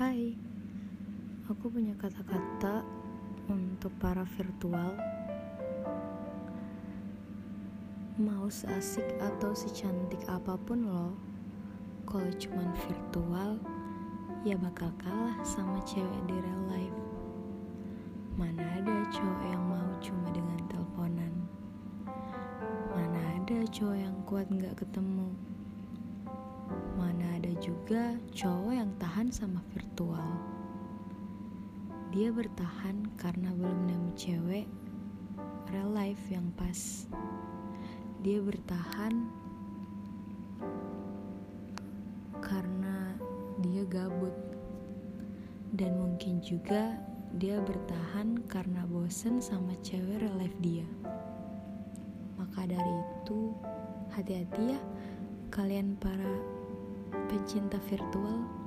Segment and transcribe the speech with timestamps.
[0.00, 0.32] Hai,
[1.44, 2.80] aku punya kata-kata
[3.52, 4.96] untuk para virtual.
[8.16, 11.12] Mau seasik atau secantik apa pun lo,
[12.08, 13.60] kalau cuman virtual,
[14.40, 17.00] ya bakal kalah sama cewek di real life.
[18.40, 21.34] Mana ada cowok yang mau cuma dengan teleponan?
[22.96, 25.28] Mana ada cowok yang kuat nggak ketemu?
[27.60, 30.32] Juga cowok yang tahan sama virtual.
[32.08, 34.64] Dia bertahan karena belum nemu cewek
[35.68, 37.04] real life yang pas.
[38.24, 39.28] Dia bertahan
[42.40, 43.12] karena
[43.60, 44.32] dia gabut.
[45.76, 46.96] Dan mungkin juga
[47.36, 50.88] dia bertahan karena bosen sama cewek real life dia.
[52.40, 53.52] Maka dari itu,
[54.16, 54.80] hati-hati ya
[55.50, 56.59] kalian para
[57.50, 58.59] pecinta virtual